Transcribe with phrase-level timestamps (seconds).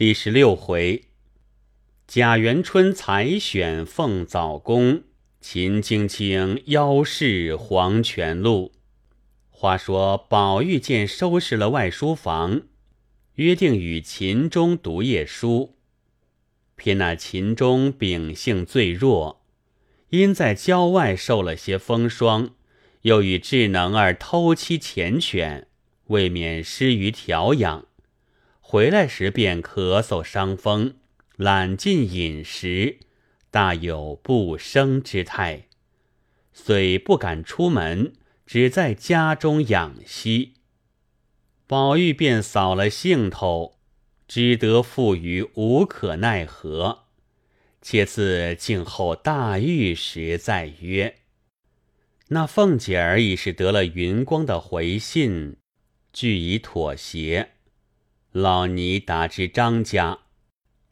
[0.00, 1.04] 第十六回，
[2.06, 5.02] 贾元春采选凤藻宫，
[5.42, 8.72] 秦青青邀事黄泉路。
[9.50, 12.62] 话说宝玉见收拾了外书房，
[13.34, 15.76] 约定与秦钟读夜书。
[16.76, 19.44] 偏那秦钟秉性最弱，
[20.08, 22.54] 因在郊外受了些风霜，
[23.02, 25.64] 又与智能儿偷妻缱绻，
[26.06, 27.84] 未免失于调养。
[28.70, 30.94] 回来时便咳嗽伤风，
[31.34, 33.00] 懒进饮食，
[33.50, 35.66] 大有不生之态，
[36.52, 38.12] 虽不敢出门，
[38.46, 40.52] 只在家中养息。
[41.66, 43.80] 宝玉便扫了兴头，
[44.28, 47.06] 只得负于无可奈何。
[47.82, 51.16] 且自静候大狱时再约。
[52.28, 55.56] 那凤姐儿已是得了云光的回信，
[56.12, 57.54] 俱已妥协。
[58.32, 60.20] 老尼达知张家，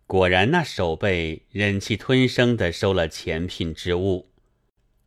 [0.09, 4.33] 果然那守备忍气吞声的收了钱聘之物。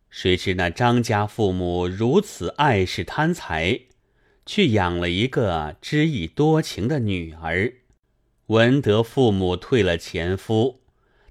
[0.09, 3.81] 谁知那张家父母如此爱世贪财，
[4.45, 7.73] 却养了一个知意多情的女儿。
[8.45, 10.79] 闻得父母退了前夫，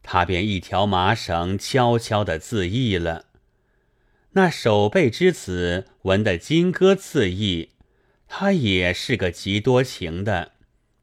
[0.02, 3.24] 他便一条麻绳悄悄的自缢了。
[4.32, 7.70] 那守备之子闻得金戈自缢，
[8.28, 10.52] 他也是个极多情的。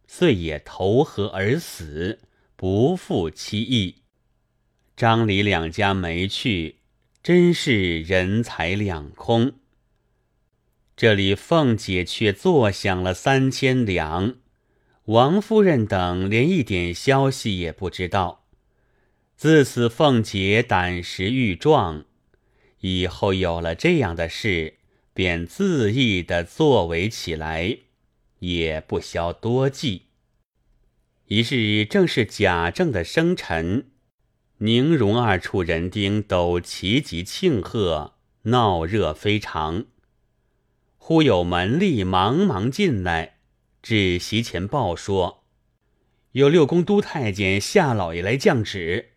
[0.07, 2.19] 遂也投河而死，
[2.55, 4.03] 不负其意。
[4.95, 6.77] 张李两家没去，
[7.21, 9.53] 真是人财两空。
[10.95, 14.37] 这里凤姐却坐享了三千两，
[15.05, 18.45] 王夫人等连一点消息也不知道。
[19.35, 22.05] 自此凤姐胆识愈壮，
[22.79, 24.77] 以后有了这样的事，
[25.13, 27.77] 便恣意的作为起来。
[28.39, 30.03] 也不消多计。
[31.27, 33.91] 一日正是贾政的生辰，
[34.59, 39.85] 宁荣二处人丁都齐集庆贺，闹热非常。
[40.97, 43.39] 忽有门吏忙忙进来，
[43.81, 45.45] 至席前报说，
[46.33, 49.11] 有六宫都太监夏老爷来降旨。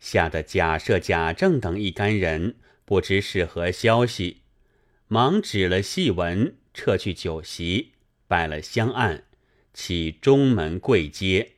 [0.00, 4.42] 吓得贾赦、贾政等一干人不知是何消息，
[5.06, 7.92] 忙指了戏文，撤去酒席。
[8.32, 9.24] 摆了香案，
[9.74, 11.56] 起中门跪阶。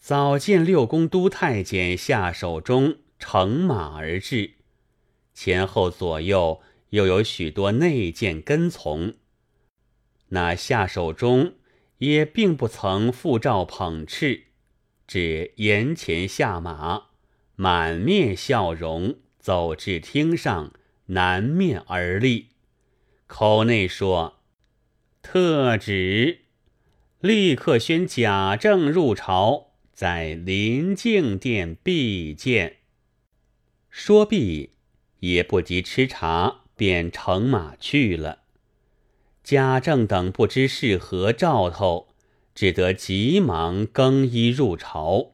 [0.00, 4.54] 早见六宫都太监下手中乘马而至，
[5.32, 6.60] 前后左右
[6.90, 9.14] 又有许多内监跟从。
[10.30, 11.54] 那下手中
[11.98, 14.46] 也并不曾复照捧敕，
[15.06, 17.10] 只沿前下马，
[17.54, 20.72] 满面笑容，走至厅上，
[21.06, 22.48] 南面而立，
[23.28, 24.33] 口内说。
[25.26, 26.42] 特旨，
[27.18, 32.76] 立刻宣贾政入朝，在临静殿必见。
[33.88, 34.74] 说毕，
[35.20, 38.42] 也不及吃茶，便乘马去了。
[39.42, 42.08] 贾政等不知是何兆头，
[42.54, 45.32] 只得急忙更衣入朝。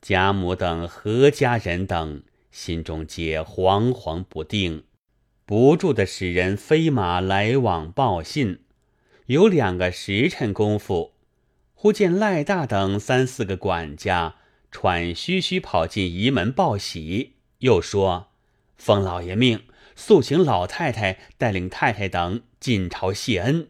[0.00, 2.22] 贾母等何家人等
[2.52, 4.84] 心中皆惶惶不定。
[5.44, 8.60] 不住的使人飞马来往报信，
[9.26, 11.12] 有两个时辰功夫，
[11.74, 14.36] 忽见赖大等三四个管家
[14.70, 18.28] 喘吁吁跑进仪门报喜，又说
[18.78, 19.64] ：“奉老爷命，
[19.96, 23.68] 速请老太太带领太太等进朝谢恩。”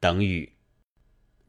[0.00, 0.52] 等语。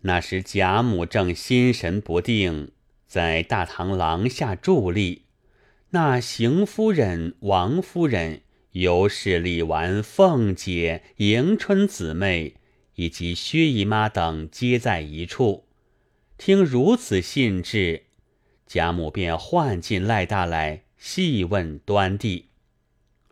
[0.02, 2.72] 那时贾母正心神不定，
[3.06, 5.25] 在大堂廊下伫立，
[5.91, 8.41] 那邢夫人、王夫人。
[8.74, 12.56] 尤氏、李纨、凤姐、迎春姊妹
[12.96, 15.66] 以及薛姨妈等皆在一处，
[16.38, 18.03] 听如此信致，
[18.68, 22.50] 贾母便唤进赖大来细问端地。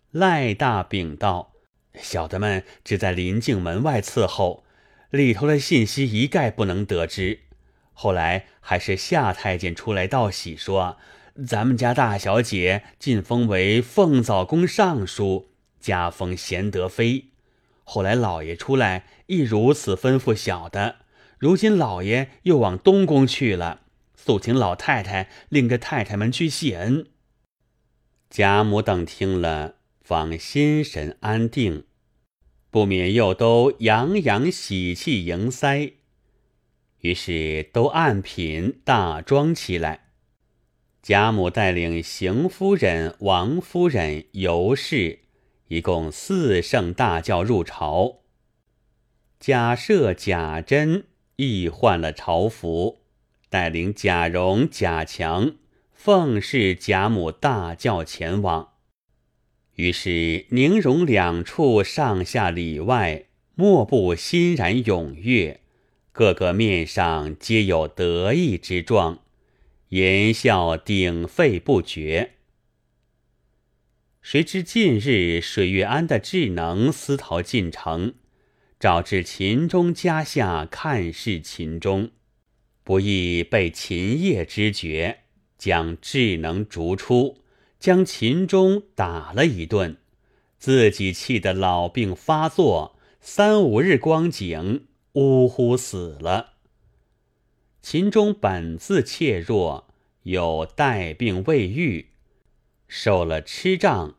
[0.09, 1.53] 赖大禀道
[2.01, 4.63] ：“小的们只在临静门外伺候，
[5.11, 7.41] 里头的信息一概不能得知。
[7.94, 10.97] 后来还是夏太监出来道喜说。”
[11.45, 17.25] 咱们家大小姐晋封为凤藻宫尚书，加封贤德妃。
[17.84, 20.95] 后来老爷出来亦如此吩咐小的。
[21.38, 23.81] 如今老爷又往东宫去了，
[24.16, 27.06] 速请老太太令着太太们去谢恩。
[28.31, 31.86] 贾母等听了，方心神安定，
[32.72, 35.94] 不免又都洋洋喜气迎腮，
[37.01, 40.06] 于是都按品大装起来。
[41.07, 45.19] 贾母带领邢夫人、王夫人、尤氏，
[45.69, 48.24] 一共四圣大轿入朝。
[49.39, 51.06] 贾赦、贾珍
[51.38, 53.04] 亦换了朝服，
[53.48, 55.56] 带领贾蓉、贾强，
[55.94, 58.74] 奉侍贾母大轿前往。
[59.75, 65.62] 于是宁荣两处上下里外，莫不欣然踊跃，
[66.12, 69.19] 个个面上皆有得意之状，
[69.89, 72.34] 言笑鼎沸不绝。
[74.22, 78.16] 谁知近日水月庵的智能私逃进城，
[78.78, 82.12] 找至秦钟家下看视秦钟，
[82.84, 85.19] 不意被秦业知觉，
[85.57, 87.44] 将智能逐出。
[87.80, 89.98] 将秦钟打了一顿，
[90.57, 96.56] 自己气得老病发作，三五日光景，呜呼死了。
[97.89, 99.88] 秦钟本自怯弱，
[100.24, 102.10] 有带病未愈，
[102.89, 104.16] 受了痴障，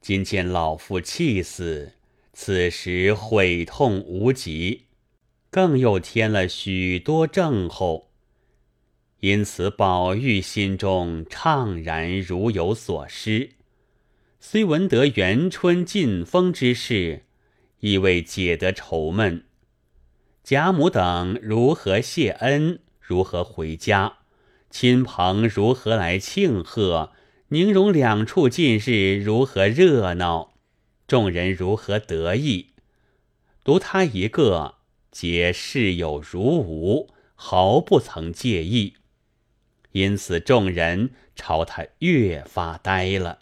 [0.00, 1.94] 今见老父气死，
[2.32, 4.84] 此时悔痛无极，
[5.50, 8.12] 更又添了许多症候。
[9.18, 13.54] 因此，宝玉心中怅然如有所失。
[14.38, 17.24] 虽闻得元春进封之事，
[17.80, 19.46] 亦未解得愁闷。
[20.44, 22.78] 贾母等如何谢恩？
[23.06, 24.14] 如何回家？
[24.70, 27.12] 亲朋如何来庆贺？
[27.48, 30.54] 宁荣两处近日如何热闹？
[31.06, 32.70] 众人如何得意？
[33.62, 34.76] 独他一个，
[35.10, 38.94] 皆视有如无，毫不曾介意。
[39.92, 43.40] 因此，众人朝他越发呆了。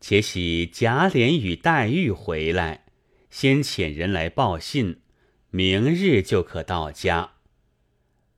[0.00, 2.84] 且喜贾琏与黛玉回来，
[3.30, 5.00] 先遣人来报信，
[5.50, 7.33] 明日就可到家。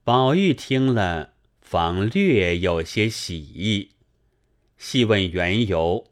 [0.06, 3.90] 宝玉听了，方略有些喜意，
[4.78, 6.06] 细问缘由，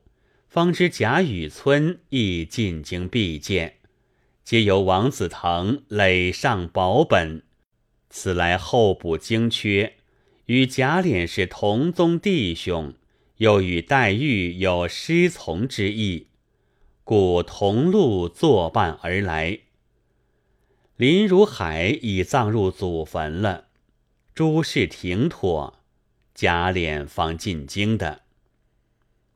[0.49, 3.77] 方知贾雨村亦进京必见，
[4.43, 7.45] 皆由王子腾累上保本，
[8.11, 9.95] 此来候补京缺。
[10.47, 12.95] 与贾琏是同宗弟兄，
[13.37, 16.27] 又与黛玉有师从之意，
[17.05, 19.61] 故同路作伴而来。
[20.97, 23.69] 林如海已葬入祖坟了，
[24.35, 25.79] 诸事停妥，
[26.35, 28.23] 贾琏方进京的。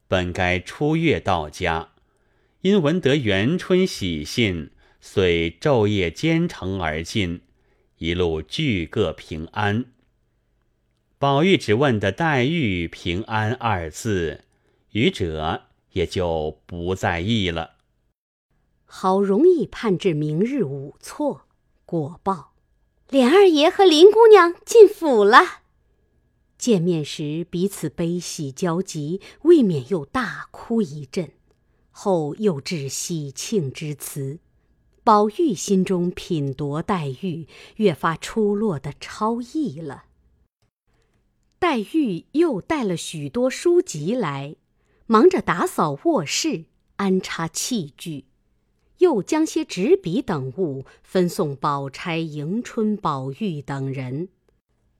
[0.08, 1.90] 本该初月到家，
[2.62, 7.42] 因闻得元春喜信，遂昼夜兼程而进，
[7.98, 9.84] 一路俱各平安。
[11.16, 14.42] 宝玉只问的黛玉平安二字，
[14.90, 17.76] 余者也就不在意了。
[18.84, 21.46] 好容易盼至明日午错，
[21.84, 22.54] 果报，
[23.10, 25.62] 琏二爷和林姑娘进府了。
[26.58, 31.30] 见面时彼此悲喜交集，未免又大哭一阵，
[31.90, 34.40] 后又致喜庆之词。
[35.02, 40.04] 宝玉心中品夺黛玉，越发出落的超逸了。
[41.58, 44.56] 黛玉又带了许多书籍来，
[45.06, 46.66] 忙着打扫卧室、
[46.96, 48.26] 安插器具，
[48.98, 54.28] 又将些纸笔等物分送宝钗、迎春、宝玉等人。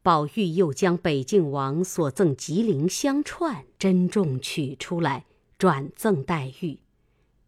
[0.03, 5.27] 宝玉又将北静王所赠吉林香串珍重取出来，
[5.59, 6.79] 转赠黛玉。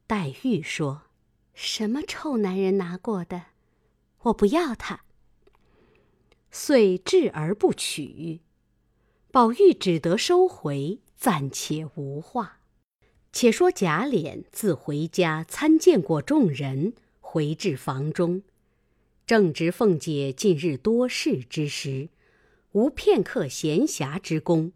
[0.06, 1.02] 黛玉说
[1.54, 3.44] ：“什么臭男人拿过的，
[4.22, 5.04] 我不要他。”
[6.50, 8.40] 遂置而不取。
[9.30, 12.59] 宝玉只得收回，暂且无话。
[13.32, 18.42] 且说贾琏自回家参见过众人，回至房中，
[19.26, 22.08] 正值凤姐近日多事之时，
[22.72, 24.72] 无片刻闲暇之功。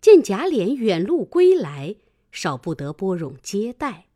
[0.00, 1.96] 见贾琏远路归来，
[2.32, 4.06] 少不得拨冗接待。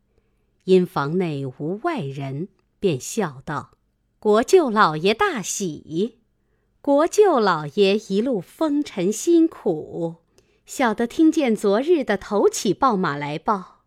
[0.63, 2.47] 因房内无外人，
[2.79, 3.71] 便笑道
[4.19, 6.17] ：“国舅老爷大喜。”
[6.81, 10.15] 国舅老爷一路风尘辛苦，
[10.73, 13.83] 小的听见昨日的头起报马来报，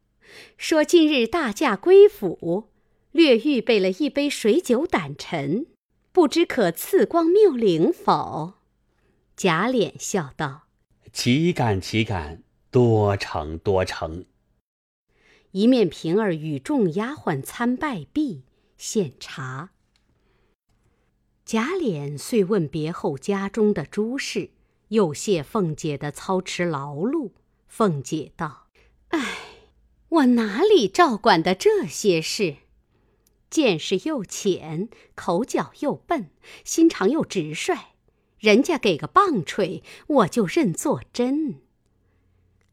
[0.58, 2.68] 说今日大驾归府，
[3.10, 5.68] 略预备了一杯水酒胆陈，
[6.12, 8.56] 不知可赐光谬领否？
[9.34, 10.64] 贾琏笑道
[11.10, 14.26] ：“岂敢岂敢，多成多成。”
[15.52, 18.42] 一面平儿与众丫鬟参拜毕，
[18.76, 19.70] 献茶。
[21.46, 24.50] 贾琏遂问别后家中的诸事，
[24.94, 27.32] 又谢凤姐的操持劳碌。
[27.66, 28.68] 凤姐道
[29.10, 29.36] ：“唉，
[30.08, 32.58] 我哪里照管的这些事？
[33.50, 36.30] 见识又浅，口角又笨，
[36.64, 37.76] 心肠又直率。
[38.38, 41.60] 人家给个棒槌，我就认作真；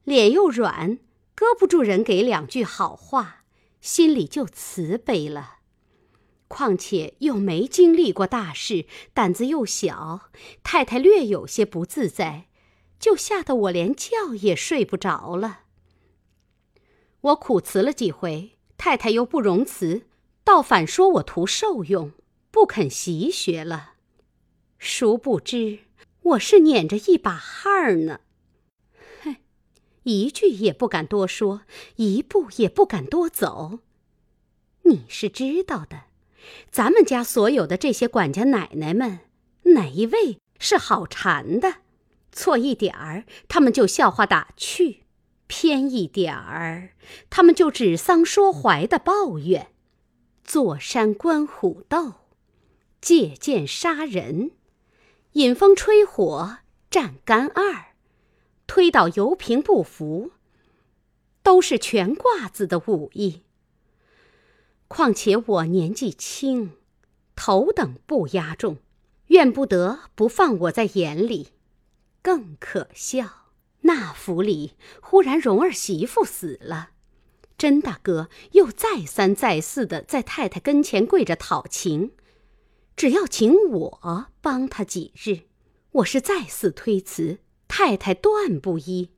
[0.04, 1.00] 脸又软，
[1.34, 3.46] 搁不住人给两句好话，
[3.80, 5.58] 心里就慈悲了。”
[6.52, 10.30] 况且又没经历过大事，胆子又小，
[10.64, 12.50] 太太略有些不自在，
[13.00, 15.62] 就吓得我连觉也睡不着了。
[17.22, 20.02] 我苦辞了几回，太太又不容辞，
[20.44, 22.12] 倒反说我图受用，
[22.52, 23.94] 不肯习学了。
[24.78, 25.80] 殊不知
[26.22, 28.20] 我是捻着一把汗儿呢。
[29.24, 29.38] 哼，
[30.04, 31.62] 一句也不敢多说，
[31.96, 33.80] 一步也不敢多走。
[34.82, 36.11] 你是知道的。
[36.72, 39.20] 咱们家所有的这些管家奶奶们，
[39.64, 41.76] 哪一位是好缠的？
[42.32, 45.02] 错一点儿，他们就笑话打趣；
[45.48, 46.92] 偏一点儿，
[47.30, 49.68] 他们就指桑说槐的抱怨。
[50.44, 52.14] 坐山观虎斗，
[53.02, 54.52] 借剑杀人，
[55.34, 56.58] 引风吹火，
[56.90, 57.94] 战干二，
[58.66, 60.32] 推倒油瓶不服，
[61.44, 63.44] 都是全挂子的武艺。
[64.92, 66.72] 况且我年纪轻，
[67.34, 68.80] 头等不压重，
[69.28, 71.48] 怨不得不放我在眼里。
[72.22, 76.90] 更可笑，那府里忽然蓉儿媳妇死了，
[77.58, 82.12] 甄大哥又再三再四的在太太跟前跪着讨情，
[82.98, 85.44] 只要请我帮他几日。
[85.94, 89.12] 我是再四推辞，太太断不依，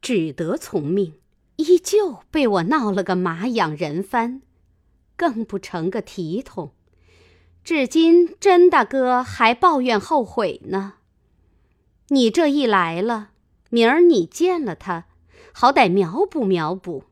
[0.00, 1.20] 只得从命，
[1.56, 4.40] 依旧被我闹了个马仰人翻。
[5.16, 6.72] 更不成个体统，
[7.64, 10.94] 至今甄大哥还抱怨后悔呢。
[12.08, 13.30] 你这一来了，
[13.70, 15.06] 明儿你见了他，
[15.52, 17.04] 好歹苗补苗补。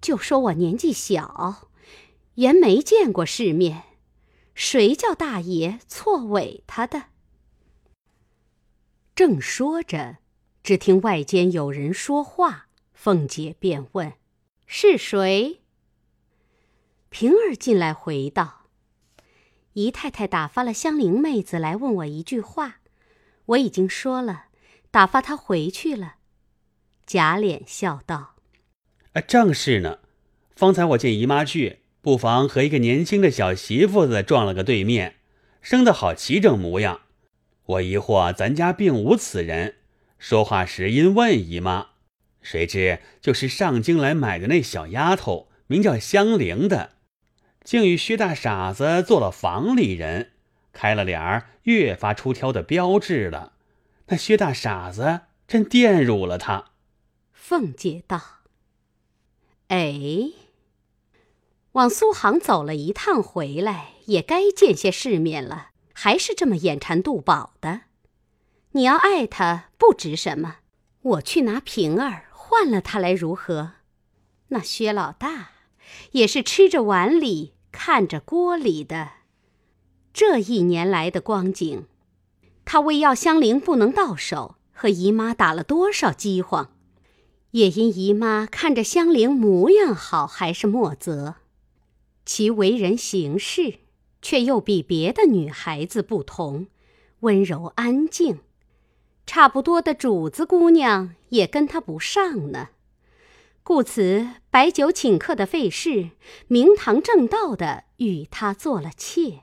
[0.00, 1.68] 就说我年纪小，
[2.36, 3.82] 原没见过世面，
[4.54, 7.06] 谁叫大爷错委他的？
[9.14, 10.18] 正说着，
[10.62, 14.12] 只听外间有人说话，凤姐便问
[14.66, 15.62] ：“是谁？”
[17.18, 18.66] 平儿进来回道
[19.72, 22.80] ：“姨太太打发了香菱妹子来问我一句话，
[23.46, 24.48] 我已经说了，
[24.90, 26.16] 打发她回去了。”
[27.06, 28.34] 贾琏笑道
[29.14, 30.00] ：“啊，正是呢。
[30.54, 35.14] 方才我见姨妈去，不妨和一个年轻的小媳妇子撞了个对面，
[35.62, 37.00] 生得好齐整模样。
[37.64, 39.76] 我疑惑咱家并无此人，
[40.18, 41.92] 说话时因问姨妈，
[42.42, 46.90] 谁知就是上京来买的那小丫头，名叫香菱的。”
[47.66, 50.30] 竟与薛大傻子做了房里人，
[50.72, 53.54] 开了脸儿，越发出挑的标志了。
[54.06, 56.66] 那薛大傻子真玷辱了他。
[57.32, 58.22] 凤姐道
[59.66, 60.30] ：“哎，
[61.72, 67.80] 往苏杭走了一趟回来，也该见些世面了，还是这么眼馋肚饱的。
[68.70, 70.58] 你要爱他，不值什么。
[71.02, 73.72] 我去拿平儿换了他来如何？
[74.48, 75.50] 那薛老大
[76.12, 79.10] 也是吃着碗里。”看着锅里的
[80.14, 81.84] 这一年来的光景，
[82.64, 86.72] 他为要香菱不能到手，和姨妈打了多少饥荒，
[87.50, 91.34] 也因姨妈看着香菱模样好，还是莫泽，
[92.24, 93.80] 其为人行事
[94.22, 96.68] 却又比别的女孩子不同，
[97.20, 98.38] 温柔安静，
[99.26, 102.70] 差不多的主子姑娘也跟他不上呢。
[103.68, 106.10] 故此，摆酒请客的费事，
[106.46, 109.40] 明堂正道的与他做了妾。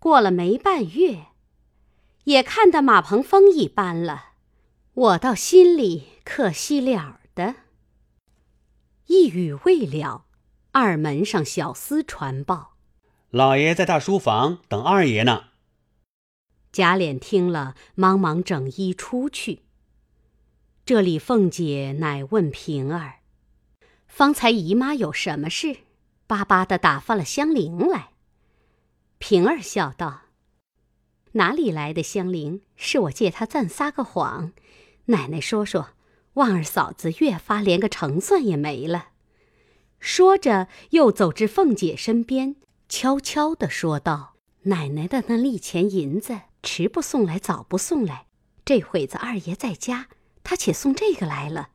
[0.00, 1.26] 过了没半月，
[2.24, 4.30] 也看得马鹏风一般了。
[4.94, 7.54] 我倒心里可惜了的。
[9.06, 10.24] 一语未了，
[10.72, 12.74] 二门上小厮传报：
[13.30, 15.50] 老爷在大书房等二爷呢。
[16.72, 19.60] 贾琏听了，忙忙整衣出去。
[20.84, 23.15] 这里凤姐乃问平儿。
[24.16, 25.76] 方才姨妈有什么事，
[26.26, 28.12] 巴巴的打发了香菱来。
[29.18, 30.22] 平儿笑道
[31.32, 32.62] ：“哪里来的香菱？
[32.76, 34.52] 是我借她暂撒个谎。
[35.04, 35.90] 奶奶说说，
[36.32, 39.08] 旺儿嫂子越发连个成算也没了。”
[40.00, 42.56] 说着，又走至凤姐身边，
[42.88, 48.24] 悄悄的说道：“奶奶的那利钱银子，迟不送来，早不送来。
[48.64, 50.08] 这会子二爷在家，
[50.42, 51.68] 他且送这个来了。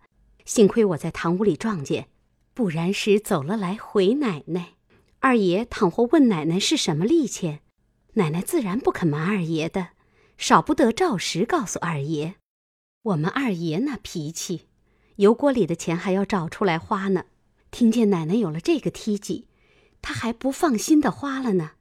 [0.44, 2.08] 幸亏我在堂屋里撞见。”
[2.62, 4.74] 不然时走了来回奶奶，
[5.20, 7.62] 二爷倘或问奶奶是什么利钱，
[8.14, 9.94] 奶奶自然不肯瞒二爷的，
[10.38, 12.36] 少不得照实告诉二爷。
[13.02, 14.68] 我们二爷那脾气，
[15.16, 17.24] 油锅里的钱还要找出来花呢。
[17.72, 19.48] 听见奶奶有了这个梯级，
[20.04, 21.72] 他还不放心的花了呢。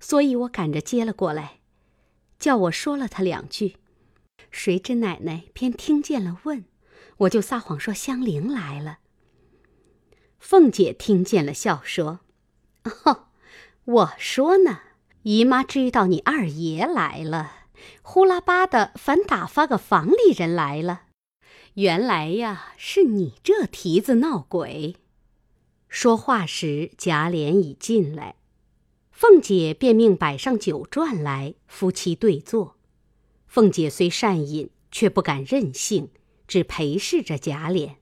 [0.00, 1.58] 所以我赶着接了过来，
[2.38, 3.76] 叫我说了他两句。
[4.50, 6.64] 谁知奶奶偏听见了问，
[7.18, 9.00] 我就撒谎说香菱来了。
[10.46, 12.20] 凤姐听见了，笑说
[13.06, 13.28] ：“哦，
[13.86, 14.80] 我说呢，
[15.22, 17.68] 姨妈知道你二爷来了，
[18.02, 21.04] 呼啦吧的反打发个房里人来了。
[21.76, 24.96] 原来呀，是你这蹄子闹鬼。
[25.88, 28.34] 说话时，贾琏已进来，
[29.10, 32.76] 凤姐便命摆上酒馔来，夫妻对坐。
[33.46, 36.10] 凤姐虽善饮，却不敢任性，
[36.46, 37.94] 只陪侍着贾琏。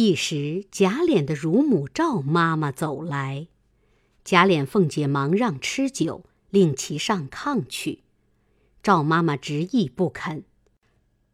[0.00, 3.48] 一时，贾琏的乳母赵妈妈走来。
[4.22, 8.04] 贾琏、凤姐忙让吃酒，令其上炕去。
[8.80, 10.44] 赵妈妈执意不肯。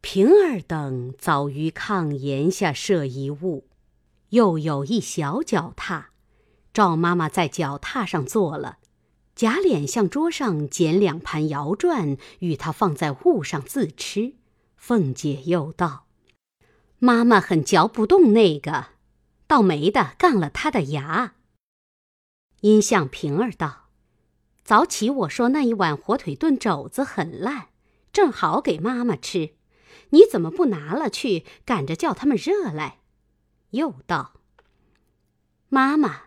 [0.00, 3.66] 平儿等早于炕沿下设一物，
[4.30, 6.08] 又有一小脚踏。
[6.72, 8.78] 赵妈妈在脚踏上坐了，
[9.36, 14.36] 贾琏向桌上捡两盘瑶转，与他放在物上自吃。
[14.78, 16.03] 凤姐又道
[16.98, 18.86] ：“妈妈很嚼不动那个，
[19.46, 21.34] 倒没的杠了他的牙。”
[22.62, 23.88] 因向平儿道
[24.64, 27.68] ：“早起我说那一碗火腿炖肘子很烂，
[28.12, 29.54] 正好给妈妈吃，
[30.10, 33.00] 你怎么不拿了去，赶着叫他们热来？”
[33.72, 34.34] 又道
[35.68, 36.22] ：“妈妈，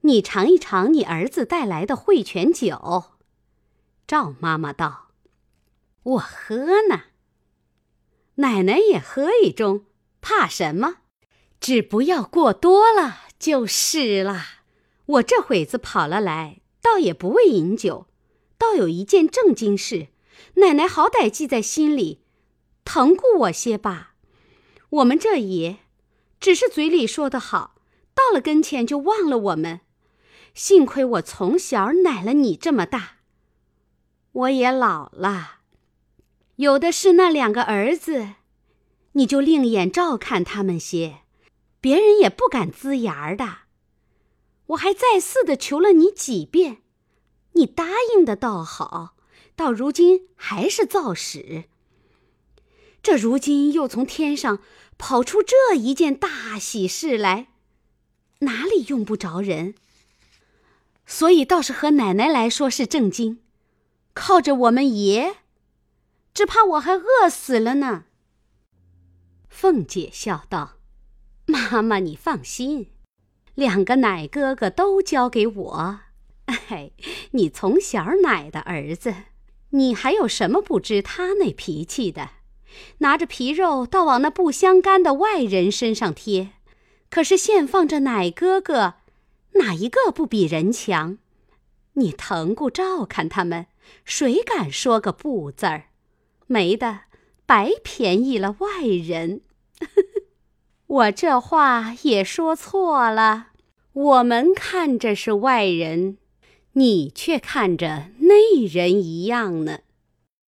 [0.00, 3.12] 你尝一尝你儿子带来的汇泉酒。”
[4.08, 5.10] 赵妈妈道
[6.02, 7.11] ：“我喝呢。
[8.36, 9.82] 奶奶也喝一盅，
[10.20, 10.98] 怕什么？
[11.60, 14.44] 只不要过多了就是了。”
[15.06, 18.06] 我这会子跑了来，倒也不为饮酒，
[18.56, 20.08] 倒有一件正经事，
[20.54, 22.22] 奶奶好歹记在心里，
[22.84, 24.14] 疼顾我些吧。
[24.90, 25.78] 我们这爷，
[26.40, 27.74] 只是嘴里说的好，
[28.14, 29.80] 到了跟前就忘了我们。
[30.54, 33.16] 幸亏我从小奶了你这么大，
[34.32, 35.61] 我也老了，
[36.62, 38.34] 有的是那两个儿子，
[39.14, 41.22] 你就另眼照看他们些，
[41.80, 43.62] 别人也不敢呲牙的。
[44.66, 46.82] 我还再四的求了你几遍，
[47.54, 49.16] 你答应的倒好，
[49.56, 51.64] 到如今还是造使。
[53.02, 54.60] 这如今又从天上
[54.96, 57.48] 跑出这一件大喜事来，
[58.38, 59.74] 哪里用不着人？
[61.06, 63.40] 所以倒是和奶奶来说是正经，
[64.14, 65.38] 靠着我们爷，
[66.34, 68.04] 只怕我还饿死了呢。
[69.48, 70.78] 凤姐笑道
[71.46, 72.88] ：“妈妈，你放心。”
[73.54, 76.00] 两个奶哥哥都交给我，
[76.46, 76.92] 哎，
[77.32, 79.14] 你从小奶的儿子，
[79.70, 82.30] 你还有什么不知他那脾气的？
[82.98, 86.52] 拿着皮肉倒往那不相干的外人身上贴，
[87.10, 88.94] 可是现放着奶哥哥，
[89.56, 91.18] 哪一个不比人强？
[91.92, 93.66] 你疼顾照看他们，
[94.06, 95.90] 谁敢说个不字儿？
[96.52, 97.04] 没的，
[97.46, 99.40] 白便宜了外人。
[100.86, 103.46] 我这话也说错了，
[103.94, 106.18] 我们看着是外人，
[106.74, 109.78] 你却看着内人一样呢。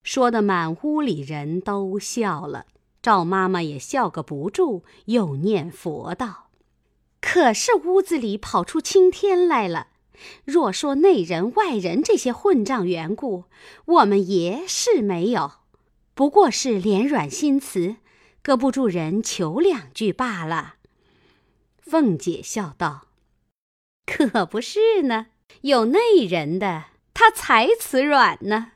[0.03, 2.67] 说的满屋里人都笑了，
[3.01, 6.51] 赵妈妈也笑个不住，又念佛道
[7.23, 9.87] ：“可是屋子里跑出青天来了。
[10.45, 13.45] 若说内人外人这些混账缘故，
[13.87, 15.51] 我们爷是没有，
[16.15, 17.97] 不过是脸软心慈。”
[18.45, 20.75] 搁不住人求两句罢了。
[21.81, 23.07] 凤姐笑道
[24.05, 25.29] ：“可不是呢，
[25.63, 28.73] 有内人的，他才慈软呢。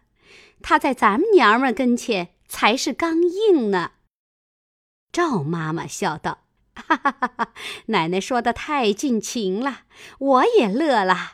[0.62, 3.92] 他在咱们娘们跟前才是刚硬呢。”
[5.12, 7.52] 赵妈妈笑道：“哈哈哈哈！
[7.88, 9.80] 奶奶说的太尽情了，
[10.18, 11.32] 我也乐了。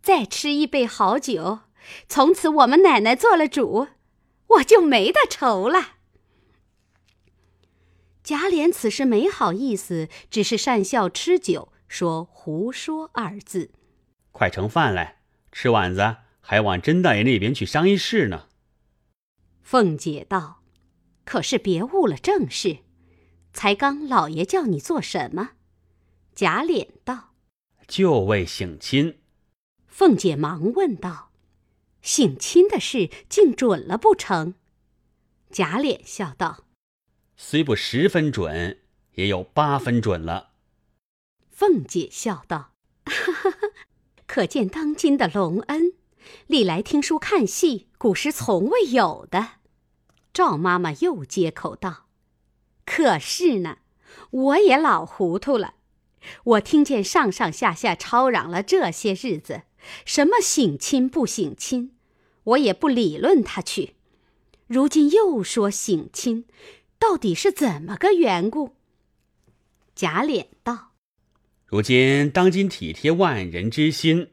[0.00, 1.58] 再吃一杯好酒，
[2.08, 3.88] 从此我们奶奶做了主，
[4.48, 5.96] 我就没得愁了。”
[8.22, 13.70] 贾琏此时没好意思，只是讪笑吃酒，说“胡说”二字。
[14.32, 18.48] 快盛饭来，吃碗子还往甄大爷那边去商议事呢。
[19.62, 20.62] 凤姐道
[21.24, 22.78] ：“可是别误了正事。
[23.54, 25.52] 才刚老爷叫你做什么？”
[26.34, 27.34] 贾琏道
[27.88, 29.20] ：“就为省亲。”
[29.88, 31.27] 凤姐忙问道
[32.02, 34.54] ：“省亲的事竟准了不成？”
[35.50, 36.64] 贾琏笑道。
[37.36, 38.80] 虽不十分准，
[39.14, 40.50] 也有八分准了。
[41.50, 42.72] 凤姐笑道
[43.06, 43.58] ：“哈哈哈，
[44.26, 45.94] 可见当今的隆恩，
[46.46, 49.58] 历来听书看戏，古时从未有的。”
[50.34, 52.06] 赵妈妈又接口道
[52.84, 53.78] ：“可是呢，
[54.30, 55.74] 我也老糊涂了。
[56.44, 59.62] 我听见上上下下吵嚷了这些日子，
[60.04, 61.92] 什么省亲不省亲，
[62.44, 63.94] 我也不理论他去。
[64.66, 66.44] 如今又说省亲。”
[67.00, 68.74] 到底是怎么个缘故？
[69.94, 70.90] 贾琏道
[71.64, 74.30] ：“如今当今体贴万人之心，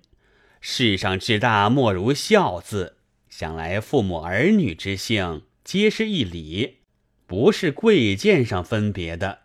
[0.60, 2.98] 世上至大莫如孝字，
[3.30, 6.78] 想来父母儿女之姓皆是一理，
[7.28, 9.42] 不是贵贱上分别的。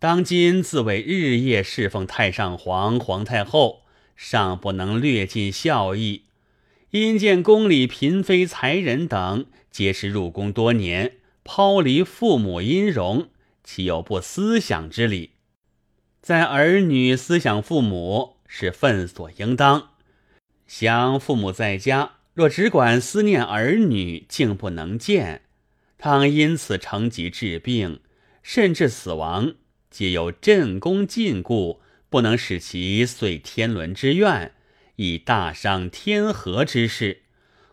[0.00, 3.83] 当今自为日夜侍奉太上皇、皇太后，
[4.16, 6.22] 尚不能略尽孝义。
[6.90, 13.28] 因见宫里嫔妃才人等皆是入宫多年，抛离父母音容，
[13.64, 15.30] 岂有不思想之理？
[16.22, 19.90] 在儿女思想父母是分所应当。
[20.66, 25.42] 想父母在家，若只管思念儿女，竟不能见。
[25.98, 28.00] 倘因此成疾治病，
[28.42, 29.54] 甚至死亡，
[29.90, 31.78] 皆有镇宫禁锢，
[32.14, 34.52] 不能使其遂天伦之愿，
[34.94, 37.22] 以大伤天和之事。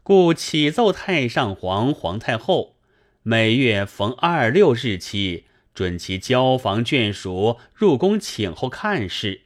[0.02, 2.74] 故启奏太上皇、皇太后，
[3.22, 5.44] 每月逢二六日期，
[5.76, 9.42] 准其交房眷属入宫请候看事。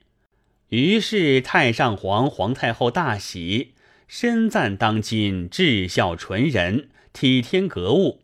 [0.69, 3.73] 于是太上皇、皇太后大喜，
[4.07, 8.21] 深赞当今至孝纯仁、体天格物。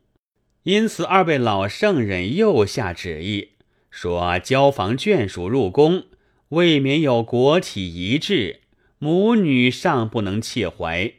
[0.64, 3.50] 因此，二位老圣人又下旨意，
[3.90, 6.06] 说交房眷属入宫，
[6.52, 8.60] 未免有国体遗志，
[9.00, 11.14] 母女尚不能切怀，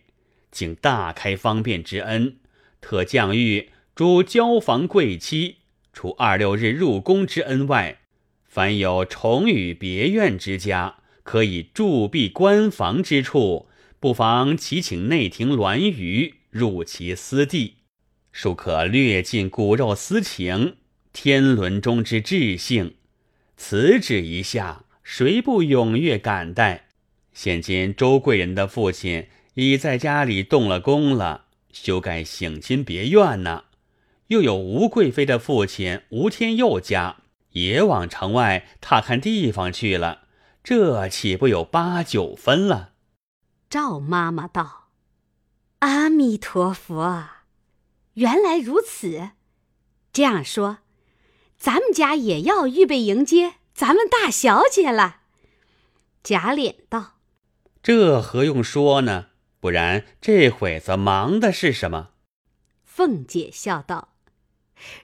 [0.50, 2.36] 竟大开方便之恩，
[2.82, 5.56] 特降谕诸交房贵妻，
[5.94, 8.00] 除二六日入宫之恩外，
[8.46, 10.96] 凡有重与别院之家。
[11.22, 13.68] 可以驻闭关房之处，
[13.98, 17.76] 不妨祈请内廷栾舆入其私地，
[18.32, 20.76] 庶可略尽骨肉私情，
[21.12, 22.96] 天伦中之至性。
[23.56, 26.86] 此旨一下，谁不踊跃感戴？
[27.34, 33.64] 现今周贵人的父亲已在家里动了工了，修改省亲别院呢。
[34.28, 37.16] 又有吴贵妃的父亲吴天佑家
[37.50, 40.22] 也往城外踏看地方去了。
[40.64, 42.92] 这岂不有八九分了？
[43.68, 44.88] 赵妈妈道
[45.80, 47.28] ：“阿弥陀佛，
[48.14, 49.32] 原来如此。
[50.10, 50.78] 这样说，
[51.58, 55.20] 咱们家也要预备迎接咱们大小姐了。”
[56.22, 57.14] 贾琏道
[57.82, 59.26] ：“这何用说呢？
[59.60, 62.10] 不然这会子忙的是什么？”
[62.84, 64.14] 凤姐笑道：“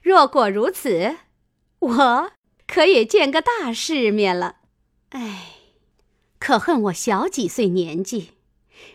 [0.03, 1.17] 若果如此，
[1.79, 2.31] 我
[2.67, 4.57] 可也见个大世面了。”
[5.09, 5.55] 哎，
[6.37, 8.33] 可恨我小几岁年纪，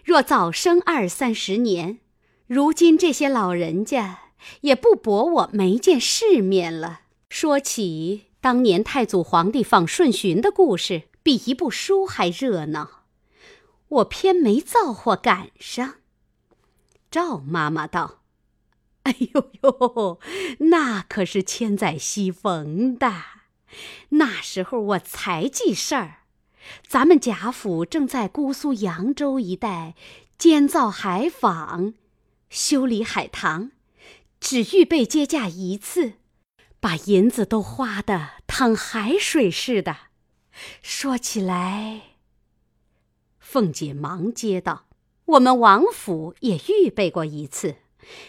[0.05, 1.99] 若早生二三十年，
[2.47, 7.01] 如今这些老人家也不驳我没见世面了。
[7.29, 13.04] 说起当年太祖皇帝访顺巡的故事，比一部书还热闹，
[13.88, 15.94] 我偏没造化赶上。
[17.11, 18.20] 赵妈妈道
[19.04, 20.20] ：“哎呦呦，
[20.68, 23.14] 那可是千载西逢的。”
[24.20, 26.18] 那时候我才记事儿，
[26.87, 29.94] 咱们贾府正在姑苏扬州一带
[30.37, 31.94] 建造海坊，
[32.50, 33.70] 修理海棠，
[34.38, 36.18] 只预备接驾一次，
[36.85, 39.97] 把银子都花的淌海水似的。
[40.83, 42.03] 说起来，
[43.38, 44.85] 凤姐忙接道
[45.25, 47.77] ：“我们王府也预备过一次，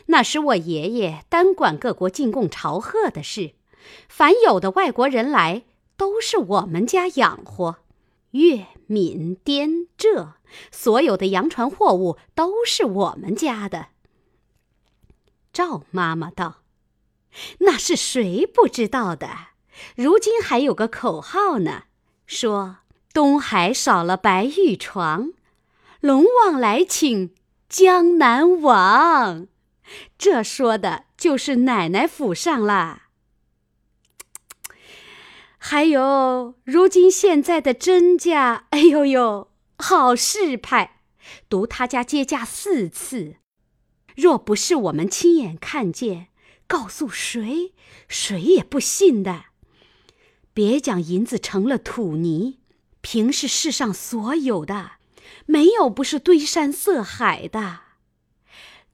[0.06, 3.56] 那时我爷爷单管各国进贡朝贺的事。”
[4.08, 5.66] 凡有的外国人来，
[5.98, 7.80] 都是我们家养活。
[8.32, 10.36] 粤、闽、滇、浙，
[10.72, 13.88] 所有的洋船货物都是我们家的。
[15.52, 16.62] 赵妈妈道
[17.60, 19.30] ：“那是谁不知道的？
[19.96, 21.84] 如今还有个口号呢，
[22.26, 22.78] 说
[23.14, 25.32] 东海少了白玉床，
[26.00, 27.34] 龙王来请
[27.68, 29.48] 江南王。
[30.18, 33.04] 这说的就是奶奶府上啦。”
[35.58, 41.02] 还有，如今现在的甄家，哎呦呦，好势派，
[41.50, 43.38] 独他家接驾四次，
[44.16, 46.28] 若不是我们亲眼看见，
[46.68, 47.74] 告诉谁，
[48.08, 49.46] 谁也不信的。
[50.54, 52.60] 别讲银子成了土泥，
[53.02, 54.94] 平是世上所有的，
[55.46, 57.82] 没有不是堆山塞海的。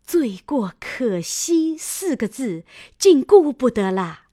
[0.04, 2.64] 罪过可惜四个字，
[2.98, 4.24] 竟顾不得了。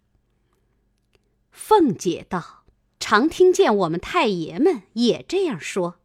[1.53, 2.65] 凤姐道
[2.99, 6.01] ：“常听见我们太爷们也这样说，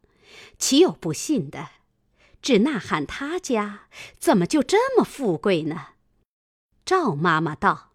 [0.59, 1.69] 岂有不信的？
[2.41, 3.87] 只呐喊他家
[4.19, 5.87] 怎么就这么富贵呢？”
[6.85, 7.91] 赵妈妈道：“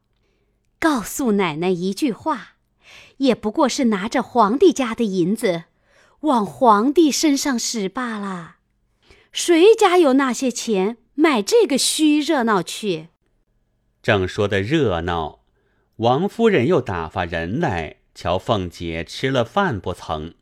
[0.81, 2.57] 告诉奶奶一句话，
[3.19, 5.65] 也不过是拿着皇帝家的银子，
[6.21, 8.57] 往皇帝身上使罢了。
[9.31, 13.09] 谁家有那些钱买这个虚热闹去？”
[14.03, 15.41] 正说的热闹。
[15.97, 20.35] 王夫人又打发人来瞧凤姐吃了饭不曾，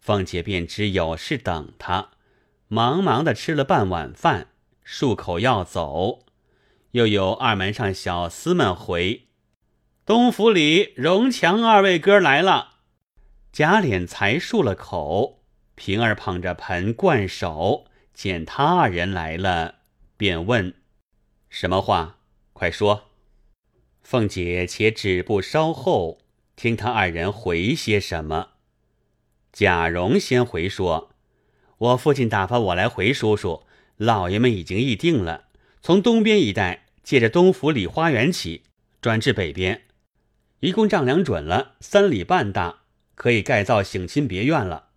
[0.00, 2.10] 凤姐便知有事等她，
[2.66, 4.48] 忙忙的吃了半碗饭，
[4.84, 6.25] 漱口要走，
[6.96, 9.26] 又有二门上小厮们回
[10.06, 12.76] ：“东府里荣强二位哥来了。”
[13.52, 15.42] 贾琏才漱了口，
[15.74, 19.74] 平儿捧着盆灌手，见他二人来了，
[20.16, 20.72] 便问
[21.50, 22.16] ：“什么话？
[22.54, 23.10] 快说。”
[24.02, 26.20] 凤姐且止步稍后，
[26.56, 28.52] 听他二人回些什么。
[29.52, 31.10] 贾蓉先回说。
[31.76, 33.66] 我父亲打发我来回叔叔，
[33.98, 35.48] 老爷们已经议定了，
[35.82, 38.64] 从东边一带借着东府里花园起，
[39.00, 39.82] 转至北边，
[40.58, 42.80] 一共丈量准了三里半大，
[43.14, 44.88] 可以盖造省亲别院了。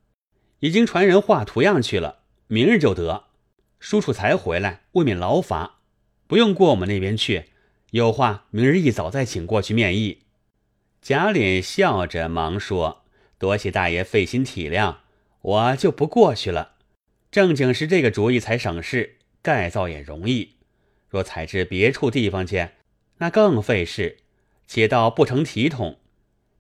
[0.62, 3.26] 已经传人画图样去了，明日就得。
[3.80, 5.82] 叔叔才回来，未免劳乏，
[6.26, 7.52] 不用过我们那边去。
[7.92, 10.24] 有话明日一早再请过去面议。
[11.04, 13.04] 贾琏笑着忙说
[13.38, 14.96] ：“多谢大爷费心体谅。”
[15.42, 16.72] 我就不过去了，
[17.30, 20.56] 正经是这个主意才省事，盖造也容易。
[21.10, 22.70] 若采至别处地方去，
[23.18, 24.20] 那更费事，
[24.68, 26.00] 且倒不成体统。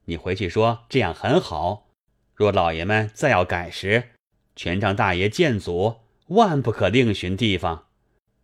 [0.05, 1.87] 你回去说这样很好。
[2.33, 4.09] 若老爷们再要改时，
[4.55, 7.87] 全仗大爷见阻，万不可另寻地方。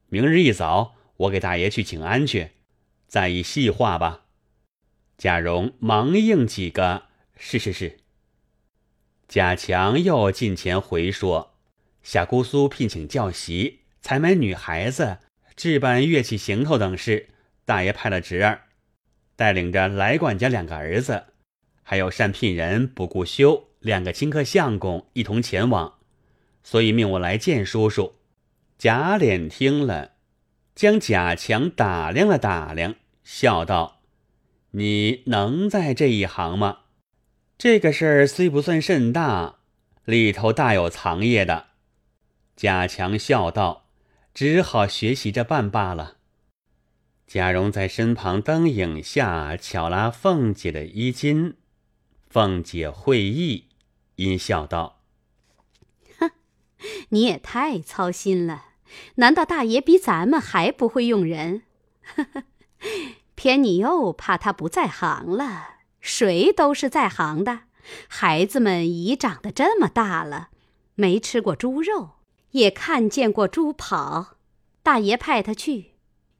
[0.07, 2.51] 明日一早，我给大爷去请安去，
[3.07, 4.25] 再议细话吧。
[5.17, 7.05] 贾蓉忙应几个
[7.37, 7.97] ：“是是是。”
[9.27, 11.55] 贾强又近前回说
[12.03, 15.19] ：“夏姑苏聘请教习，采买女孩子，
[15.55, 17.29] 置办乐器行头等事。
[17.65, 18.61] 大爷派了侄儿，
[19.35, 21.25] 带领着来管家两个儿子，
[21.81, 25.95] 还有善聘人不顾休两个亲客相公一同前往，
[26.63, 28.15] 所以命我来见叔叔。”
[28.77, 30.11] 贾琏听了，
[30.75, 34.01] 将贾强打量了打量，笑道
[34.71, 36.79] ：“你能在这一行吗？”
[37.57, 39.59] 这个事儿虽不算甚大，
[40.03, 41.67] 里头大有藏掖的。
[42.57, 43.84] 贾强笑道
[44.35, 46.17] ：“只好学习着办罢了。”
[47.25, 51.55] 贾蓉在身旁灯影下巧拉凤姐的衣襟，
[52.29, 53.69] 凤姐会意，
[54.17, 55.01] 阴笑道
[56.19, 56.29] ：“哼，
[57.09, 58.65] 你也太操心了。
[59.15, 61.63] 难道大爷比咱们还不会用人？
[63.33, 67.61] 偏你又怕他不在行了。”谁都是在行的，
[68.07, 70.49] 孩子们已长得这么大了，
[70.93, 72.11] 没吃过猪肉，
[72.55, 74.37] 也看见过猪跑。
[74.81, 75.91] 大爷派他去，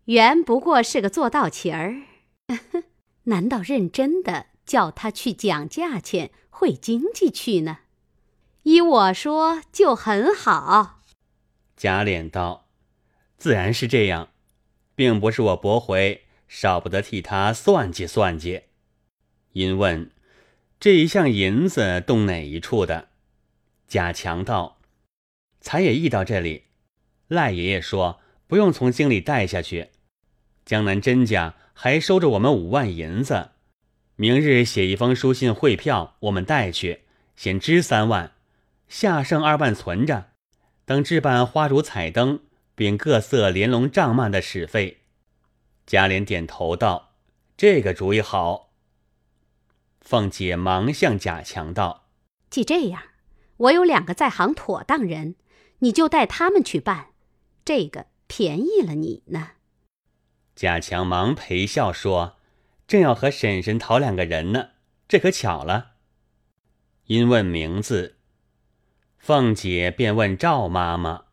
[0.06, 2.04] 原不过是个做道旗儿，
[3.24, 7.80] 难道认真的叫他去讲价钱、会经济去呢？
[8.64, 11.02] 依我说，就很好。
[11.76, 12.70] 贾琏道
[13.38, 14.30] ：“自然是这样，
[14.96, 18.64] 并不是我驳回，少不得替他算计算计。”
[19.52, 20.12] 因问
[20.80, 23.10] ：“这一项银子动哪一处的？”
[23.88, 24.78] 贾强道
[25.66, 26.66] ：“才也意到这里。
[27.28, 29.90] 赖爷爷说不用从京里带下去，
[30.64, 33.50] 江南甄家还收着我们五万银子。
[34.16, 37.02] 明日写一封书信汇票，我们带去，
[37.36, 38.34] 先支三万，
[38.88, 40.30] 下剩二万存着，
[40.86, 42.42] 等置办花烛彩灯，
[42.76, 45.00] 并各色连笼帐幔的使费。”
[45.88, 47.16] 贾琏点头道
[47.58, 48.72] ：“这个主意好。”
[50.00, 52.06] 凤姐忙向贾强道
[52.52, 53.02] ：“既这样，
[53.58, 55.36] 我有两个在行妥当人，
[55.86, 57.10] 你就带他们去办，
[57.64, 59.52] 这个便宜了你呢。”
[60.58, 62.38] 贾强忙陪笑说
[62.88, 64.70] ：“正要和婶婶讨两个人呢，
[65.08, 65.92] 这可巧了。”
[67.06, 68.16] 因问名字，
[69.20, 71.26] 凤姐便问赵妈妈。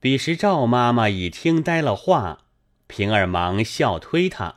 [0.00, 2.46] 彼时赵妈妈已听呆了话，
[2.88, 4.56] 平儿忙笑推她，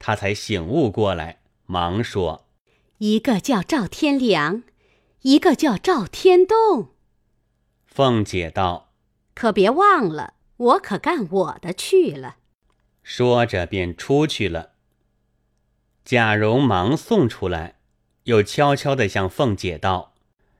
[0.00, 2.48] 她才醒悟过来，忙说。
[2.98, 4.64] 一个叫赵天良，
[5.22, 6.94] 一个叫赵天栋。
[7.92, 8.92] 凤姐道
[9.34, 12.36] ：“可别忘了，我可干我的去了。”
[13.02, 14.74] 说着便出去了。
[16.04, 17.80] 贾蓉忙送出来，
[18.24, 20.14] 又悄悄地向凤姐道：“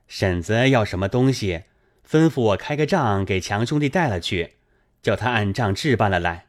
[0.07, 1.63] 婶子要什么东西，
[2.05, 4.55] 吩咐我开个账给强兄弟带了去，
[5.01, 6.47] 叫他按账置办了来。”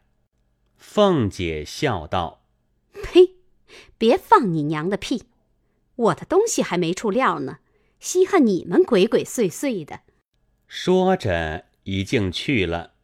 [0.76, 2.42] 凤姐笑道
[3.04, 3.36] ：“呸！
[3.96, 5.26] 别放你娘的屁！”
[5.94, 7.58] 我的东西还没出料呢，
[8.00, 10.00] 稀罕你们鬼鬼祟祟的。
[10.74, 12.94] 说着，一径去了。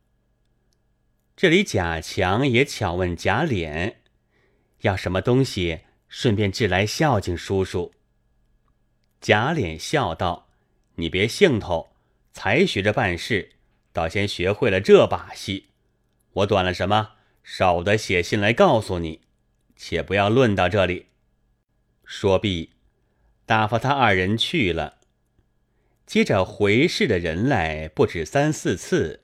[1.36, 3.96] 这里贾强也巧问贾琏
[4.80, 7.92] 要什么东西，顺便置来孝敬叔叔。
[9.20, 10.48] 贾琏笑道
[10.96, 11.90] ：“你别兴头，
[12.32, 13.56] 才学着办事，
[13.92, 15.68] 倒先学会了这把戏。
[16.32, 19.20] 我短了什么，少得写信来告诉你，
[19.76, 21.08] 且不要论到这里。”
[22.06, 22.70] 说毕。
[23.44, 24.97] 打发他二人去了。
[26.08, 29.20] 接着回事的人来不止三四次，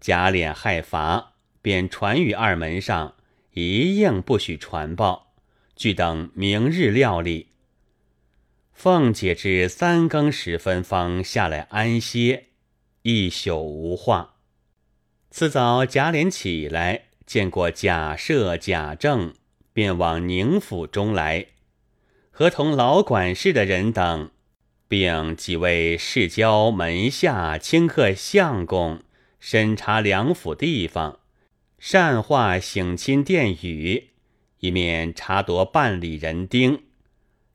[0.00, 3.14] 贾琏害罚，便传与二门上，
[3.52, 5.34] 一应不许传报，
[5.76, 7.50] 俱等明日料理。
[8.72, 12.46] 凤姐至三更时分方下来安歇，
[13.02, 14.34] 一宿无话。
[15.30, 19.32] 次早贾琏起来，见过贾赦、贾政，
[19.72, 21.46] 便往宁府中来，
[22.32, 24.32] 和同老管事的人等，
[24.90, 29.04] 并几位世交门下清客相公，
[29.38, 31.20] 审查两府地方，
[31.78, 34.08] 善化省亲殿宇，
[34.58, 36.82] 以免查夺办理人丁。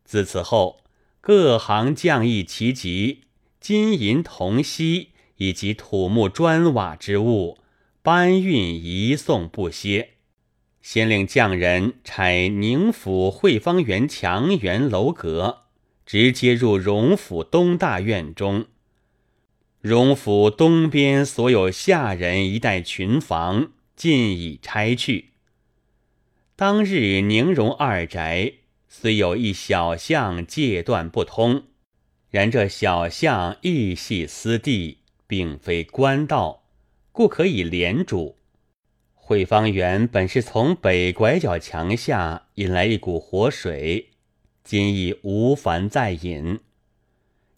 [0.05, 0.79] 自此后。
[1.19, 3.23] 各行匠役齐集，
[3.59, 7.57] 金银铜锡以及土木砖瓦之物，
[8.03, 10.11] 搬运移送不歇。
[10.83, 15.64] 先令匠人拆宁府汇芳园墙垣楼阁，
[16.05, 18.65] 直接入荣府东大院中。
[19.81, 25.31] 荣府东边所有下人一带群房，尽已拆去。
[26.55, 28.53] 当日宁荣二宅。
[28.87, 31.63] 虽有一小巷戒断不通，
[32.29, 36.63] 然这小巷亦系私地，并非官道，
[37.11, 38.37] 故可以连主。
[39.13, 44.11] 汇芳园本是从北拐角墙下引来一股活水，
[44.65, 46.59] 今已无凡再引。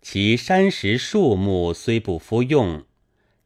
[0.04, 2.84] 其山石树木虽不敷用，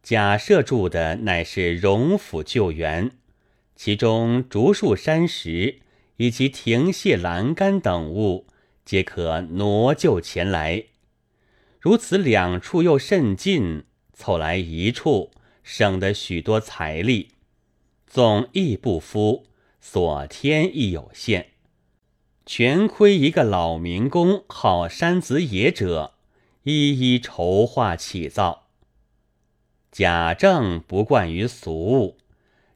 [0.04, 3.12] 假设住的乃是荣府旧园，
[3.78, 5.80] 其中竹树山石。
[6.18, 8.46] 以及亭榭栏杆等物，
[8.86, 10.84] 皆可挪就前来。
[11.80, 15.32] 如此两处又甚近，凑来一处，
[15.64, 17.30] 省得许多财力。
[18.06, 19.48] 总亦不敷，
[19.80, 21.51] 所添亦有限。
[22.54, 26.16] 全亏一个老民工好山子野者，
[26.64, 28.68] 一一筹划起造。
[29.90, 32.18] 贾政不惯于俗物，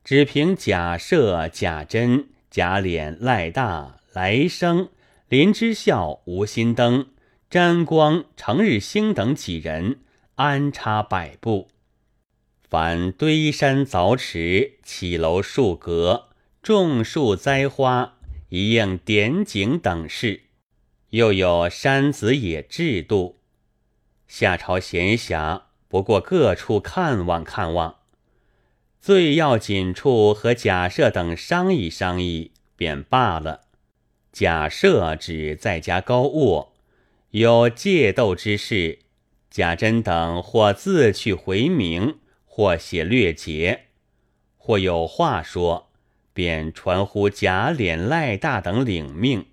[0.01, 2.29] 只凭贾赦、贾珍。
[2.49, 4.87] 贾琏、赖大、来生、
[5.27, 7.07] 林之孝、吴心登、
[7.49, 9.99] 詹光、程日兴等几人
[10.35, 11.67] 安插摆布，
[12.69, 16.29] 凡堆山凿池、起楼树阁、
[16.63, 18.14] 种树栽花、
[18.49, 20.43] 一应点景等事，
[21.09, 23.39] 又有山子野制度。
[24.27, 27.99] 夏朝闲暇，不过各处看望看望。
[28.99, 33.61] 最要紧处和贾赦等商议商议，便罢了。
[34.31, 36.73] 贾赦只在家高卧，
[37.31, 38.99] 有借斗之事，
[39.49, 43.85] 贾珍等或自去回明，或写略节，
[44.57, 45.84] 或有话说，
[46.35, 49.45] 便传呼贾琏、赖大等领命。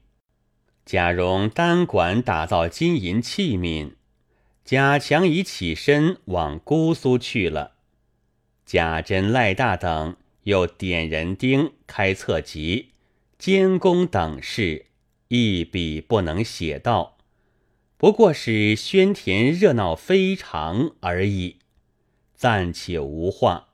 [0.85, 3.93] 贾蓉单管打造金银器皿，
[4.65, 7.75] 贾强已起身往姑苏去了。
[8.67, 12.89] 贾珍、赖大等又点人丁、开册籍、
[13.39, 14.87] 监工等事，
[15.29, 17.17] 一笔不能写到，
[17.97, 21.59] 不过是宣田热闹非常而已，
[22.35, 23.69] 暂且无话。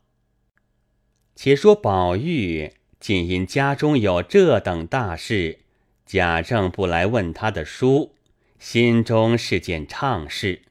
[1.35, 5.61] 且说宝玉仅因家中有这等大事，
[6.05, 8.15] 贾政不来问他的书，
[8.59, 10.63] 心中是件畅事。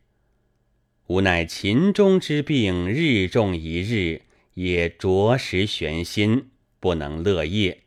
[1.08, 4.24] 无奈秦钟之病日重一日，
[4.56, 6.50] 也着实悬心，
[6.82, 7.84] 不能乐业。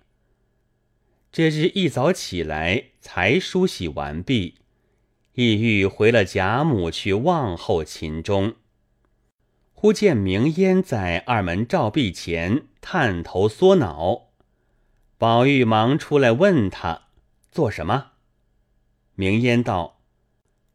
[1.31, 4.55] 这日一早起来，才梳洗完毕，
[5.35, 8.55] 意欲回了贾母去望候秦钟。
[9.75, 14.30] 忽见明烟在二门照壁前探头缩脑，
[15.21, 17.03] 宝玉忙出来问他
[17.53, 18.13] 做什么。
[19.17, 20.01] 明烟道：“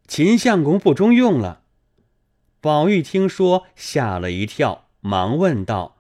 [0.08, 1.63] 秦相公不中用了。”
[2.62, 5.97] 宝玉听说，吓了一跳，忙问道：“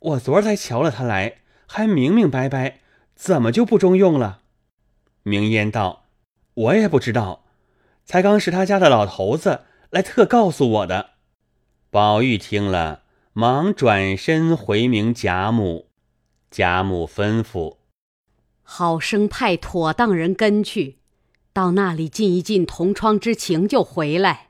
[0.00, 1.36] 我昨儿才瞧了他来，
[1.68, 2.80] 还明明白白，
[3.14, 4.40] 怎么就不中用了？”
[5.22, 6.06] 明烟道
[6.54, 7.44] ：“我也不知道，
[8.04, 11.10] 才刚是他家的老头子来特告诉我的。”
[11.90, 15.90] 宝玉听了，忙转身回明贾母。
[16.50, 17.76] 贾母吩咐
[18.64, 20.96] ：“好生派妥当人跟去，
[21.52, 24.48] 到那里尽一尽同窗之情，就回来。”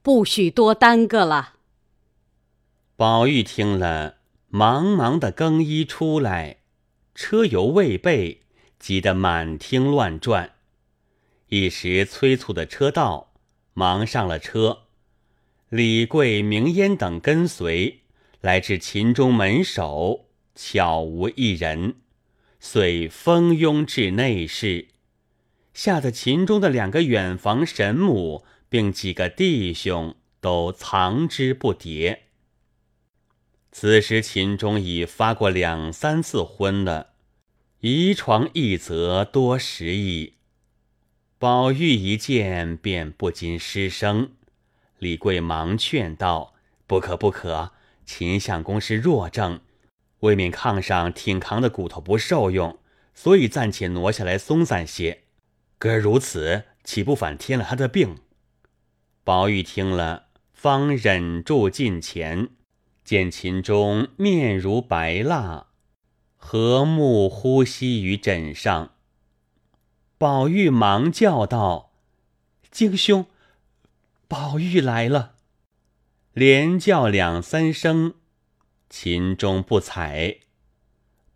[0.00, 1.56] 不许多耽搁了。
[2.96, 6.58] 宝玉听了，忙忙的更衣出来，
[7.14, 8.40] 车油未备，
[8.78, 10.52] 急得满厅乱转。
[11.48, 13.32] 一时催促的车到，
[13.74, 14.84] 忙上了车。
[15.68, 18.00] 李贵、明烟等跟随，
[18.40, 21.96] 来至秦中门首，悄无一人，
[22.60, 24.88] 遂蜂拥至内室，
[25.74, 28.44] 吓得秦中的两个远房神母。
[28.70, 32.18] 并几个弟兄都藏之不迭。
[33.72, 37.14] 此时秦钟已发过两三次婚了，
[37.80, 40.34] 遗床一则多时矣。
[41.38, 44.32] 宝玉一见，便不禁失声。
[44.98, 46.52] 李贵忙劝道
[46.86, 47.72] ：“不可不可，
[48.04, 49.60] 秦相公是弱症，
[50.20, 52.78] 未免炕上挺扛的骨头不受用，
[53.14, 55.22] 所以暂且挪下来松散些。
[55.78, 58.18] 哥儿如此，岂不反添了他的病？”
[59.22, 62.48] 宝玉听了，方忍住近前，
[63.04, 65.66] 见秦钟面如白蜡，
[66.36, 68.92] 和睦呼吸于枕上。
[70.16, 71.92] 宝玉忙叫道
[72.72, 73.26] ：“京兄，
[74.26, 75.34] 宝玉来了！”
[76.34, 78.14] 连叫两三声，
[78.90, 80.38] 秦钟不睬。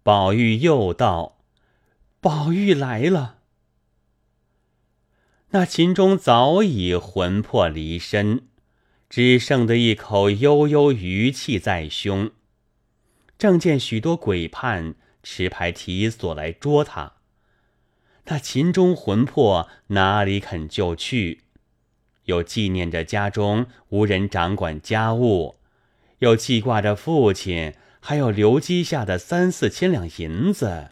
[0.03, 1.39] 宝玉又道
[2.21, 3.39] ：“宝玉来了。”
[5.51, 8.49] 那秦钟早已魂魄离身，
[9.11, 12.31] 只剩得一口悠悠余气在胸。
[13.37, 17.15] 正见许多鬼判持牌提锁来捉他。
[18.27, 21.43] 那秦钟魂魄哪里肯就去？
[22.25, 25.57] 又纪念着家中无人掌管家务，
[26.23, 30.91] 又记挂着父亲，还有留积下的三四千两银子，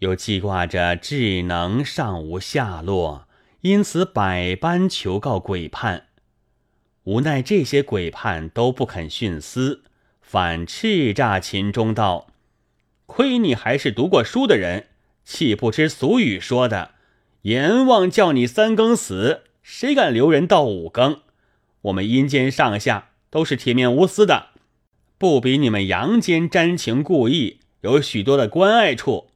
[0.00, 3.28] 又记挂着智能尚无下落，
[3.60, 6.06] 因此百般求告鬼判。
[7.04, 9.84] 无奈这些鬼判都不肯徇私，
[10.20, 12.26] 反叱咤秦钟道
[13.06, 14.88] ：“亏你还是读过书的人！”
[15.22, 16.94] 岂不知俗语说的
[17.42, 21.20] “阎王叫你三更死，谁敢留人到五更？”
[21.82, 24.46] 我们阴间上下都是铁面无私的，
[25.18, 29.28] 不比你们阳间沾情故意，有许多的关爱处。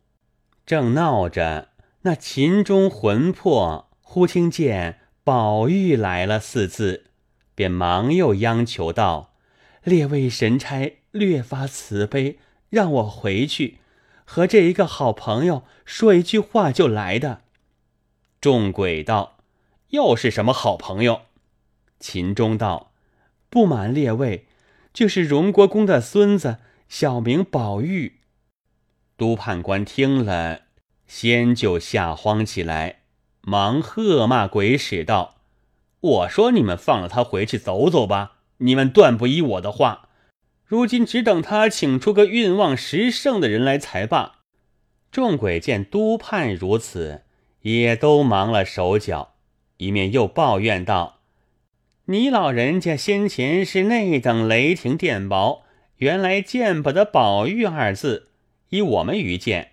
[0.65, 1.69] 正闹着，
[2.01, 7.11] 那秦钟魂魄忽听见“宝玉来了”四字，
[7.55, 9.35] 便忙又央求道
[9.85, 12.39] ：“列位神差，略发慈悲，
[12.71, 13.81] 让我回去。”
[14.25, 17.43] 和这一个好朋友说一句话就来的。
[18.41, 19.37] 众鬼道
[19.93, 21.21] ：“又是什么好朋友？”
[22.01, 22.90] 秦钟道
[23.51, 24.47] ：“不瞒列位，
[24.95, 26.57] 就是荣国公的孙子，
[26.89, 28.21] 小名宝玉。”
[29.19, 30.63] 督判官听了，
[31.07, 33.01] 先就吓慌起来，
[33.43, 35.35] 忙喝骂鬼使道
[36.01, 40.07] ：“我说你们放了他回去走走吧，你们断不依我的话。”
[40.65, 44.37] 如今只等他请出个运旺时盛的人来才罢。
[45.11, 47.25] 众鬼见督判如此，
[47.63, 49.35] 也都忙了手脚，
[49.79, 51.20] 一面又抱怨道
[52.11, 55.61] ：“你老人家先前是那等雷霆电雹，
[55.99, 58.31] 原来见不得宝玉二字。
[58.71, 59.71] 依我们愚见，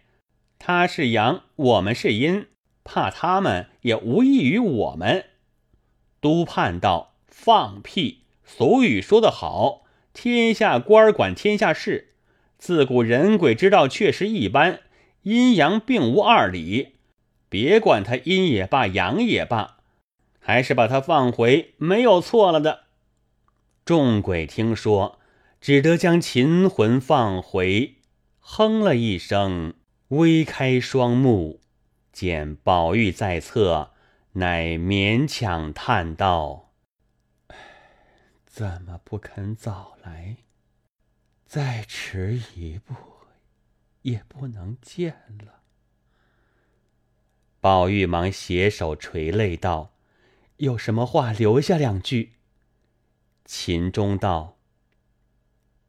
[0.59, 2.45] 他是阳，我们是阴，
[2.83, 5.25] 怕他们也无异于我们。”
[6.21, 8.19] 督判道：“放屁！
[8.43, 12.09] 俗语说得好。”天下官管天下事，
[12.59, 14.81] 自古人鬼之道确实一般，
[15.23, 16.97] 阴阳并无二理。
[17.49, 19.76] 别管他阴也罢，阳也罢，
[20.47, 22.85] 还是把他放回，没有错了的。
[23.83, 25.19] 众鬼听说，
[25.59, 27.97] 只得将秦魂放回，
[28.39, 29.73] 哼了一声，
[30.07, 31.59] 微开双目，
[32.13, 33.91] 见宝玉在侧，
[34.31, 36.71] 乃勉强叹道。
[38.45, 40.37] 怎么不肯早来？
[41.45, 42.95] 再迟一步，
[44.03, 45.13] 也不能见
[45.45, 45.55] 了。
[47.59, 49.91] 宝玉忙携手垂泪道
[50.57, 52.33] ：“有什么话留下两句。”
[53.45, 54.57] 秦钟道：“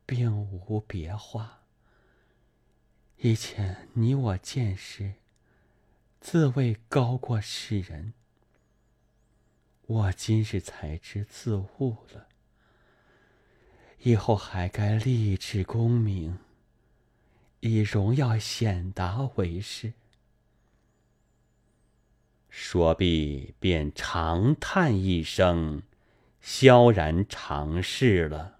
[0.06, 1.62] 并无别话。
[3.18, 5.14] 以前你我见识，
[6.20, 8.14] 自谓高过世人。
[9.86, 12.28] 我今日才知自误了。”
[14.02, 16.38] 以后还该立志功名，
[17.58, 19.94] 以荣耀显达为事。
[22.48, 25.82] 说毕，便长叹一声，
[26.40, 28.57] 萧然长逝了。